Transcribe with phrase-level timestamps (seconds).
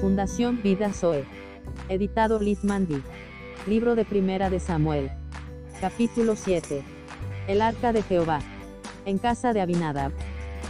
[0.00, 1.26] Fundación Vida Zoe.
[1.90, 3.02] Editado Liz Mandy.
[3.66, 5.10] Libro de Primera de Samuel.
[5.78, 6.82] Capítulo 7.
[7.46, 8.40] El Arca de Jehová.
[9.04, 10.12] En casa de Abinadab.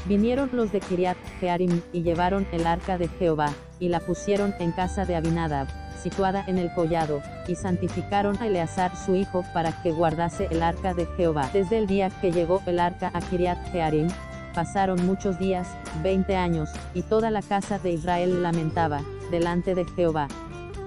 [0.07, 4.73] Vinieron los de Kiriat Jearim y llevaron el Arca de Jehová, y la pusieron en
[4.73, 5.69] casa de Abinadab,
[6.03, 10.93] situada en el collado, y santificaron a Eleazar su hijo para que guardase el Arca
[10.93, 11.49] de Jehová.
[11.53, 14.09] Desde el día que llegó el Arca a Kiriat Jearim,
[14.55, 15.69] Pasaron muchos días,
[16.03, 20.29] veinte años, y toda la casa de Israel lamentaba, delante de Jehová.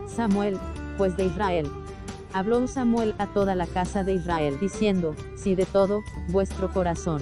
[0.07, 0.57] Samuel,
[0.97, 1.70] pues de Israel.
[2.34, 7.21] Habló Samuel a toda la casa de Israel, diciendo, Si de todo, vuestro corazón.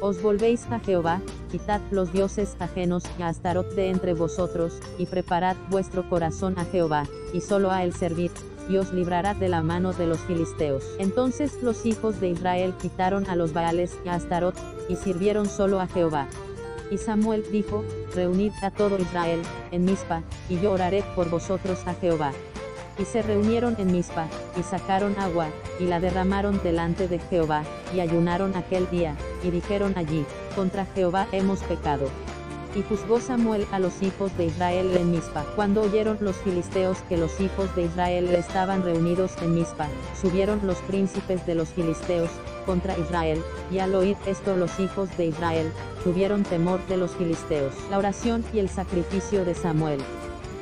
[0.00, 5.56] Os volvéis a Jehová, quitad los dioses ajenos a Astarot de entre vosotros, y preparad
[5.70, 8.30] vuestro corazón a Jehová, y solo a él servid,
[8.68, 10.84] y os librará de la mano de los filisteos.
[10.98, 14.54] Entonces los hijos de Israel quitaron a los Baales y a Astarot,
[14.90, 16.28] y sirvieron solo a Jehová.
[16.94, 17.82] Y Samuel dijo,
[18.14, 20.76] Reunid a todo Israel, en Mizpa, y yo
[21.16, 22.30] por vosotros a Jehová.
[23.00, 25.48] Y se reunieron en Mizpa, y sacaron agua,
[25.80, 31.26] y la derramaron delante de Jehová, y ayunaron aquel día, y dijeron allí, contra Jehová
[31.32, 32.06] hemos pecado.
[32.76, 35.44] Y juzgó Samuel a los hijos de Israel en Mizpa.
[35.56, 39.88] Cuando oyeron los filisteos que los hijos de Israel estaban reunidos en Mizpa,
[40.20, 42.30] subieron los príncipes de los filisteos,
[42.64, 45.70] contra Israel, y al oír esto los hijos de Israel,
[46.02, 47.74] tuvieron temor de los filisteos.
[47.90, 50.00] La oración y el sacrificio de Samuel.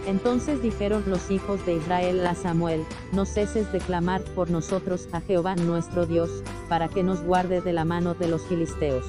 [0.06, 5.20] Entonces dijeron los hijos de Israel a Samuel, no ceses de clamar por nosotros a
[5.20, 9.04] Jehová nuestro Dios, para que nos guarde de la mano de los filisteos.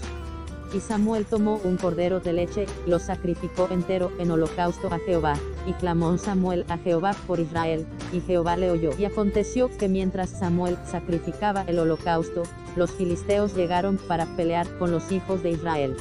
[0.73, 5.35] Y Samuel tomó un cordero de leche, lo sacrificó entero en holocausto a Jehová,
[5.67, 8.89] y clamó Samuel a Jehová por Israel, y Jehová le oyó.
[8.97, 12.43] Y aconteció que mientras Samuel sacrificaba el holocausto,
[12.75, 15.95] los filisteos llegaron para pelear con los hijos de Israel.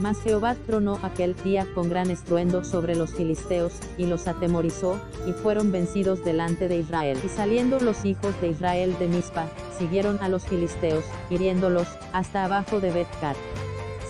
[0.00, 5.32] Mas Jehová tronó aquel día con gran estruendo sobre los filisteos, y los atemorizó, y
[5.32, 7.18] fueron vencidos delante de Israel.
[7.24, 9.46] Y saliendo los hijos de Israel de Mizpa,
[9.76, 13.36] siguieron a los filisteos, hiriéndolos, hasta abajo de Betcar.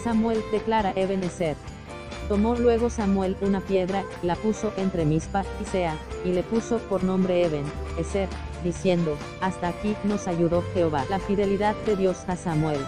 [0.04, 1.56] Samuel declara Ebenezer.
[2.28, 7.02] Tomó luego Samuel una piedra, la puso entre Mispa y Sea, y le puso por
[7.02, 7.64] nombre Eben,
[7.98, 8.28] Ezer,
[8.62, 11.06] diciendo, hasta aquí nos ayudó Jehová.
[11.08, 12.80] La fidelidad de Dios a Samuel.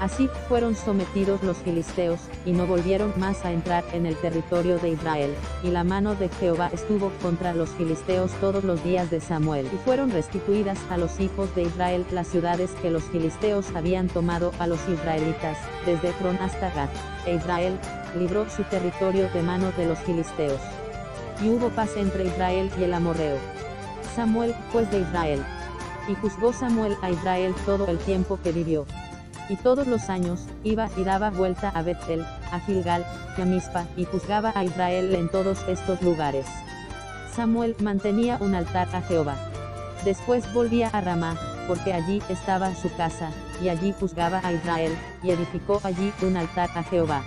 [0.00, 4.90] Así fueron sometidos los filisteos, y no volvieron más a entrar en el territorio de
[4.90, 9.66] Israel, y la mano de Jehová estuvo contra los filisteos todos los días de Samuel,
[9.72, 14.52] y fueron restituidas a los hijos de Israel las ciudades que los filisteos habían tomado
[14.58, 15.56] a los israelitas,
[15.86, 16.90] desde Tron hasta Gat,
[17.26, 17.78] e Israel,
[18.18, 20.60] libró su territorio de mano de los filisteos.
[21.42, 23.38] Y hubo paz entre Israel y el amorreo.
[24.14, 25.44] Samuel, pues de Israel.
[26.08, 28.86] Y juzgó Samuel a Israel todo el tiempo que vivió.
[29.48, 33.04] Y todos los años, iba y daba vuelta a Bethel, a Gilgal,
[33.36, 36.46] y a Mizpa, y juzgaba a Israel en todos estos lugares.
[37.34, 39.36] Samuel mantenía un altar a Jehová.
[40.04, 43.30] Después volvía a Ramá, porque allí estaba su casa,
[43.62, 47.22] y allí juzgaba a Israel, y edificó allí un altar a Jehová.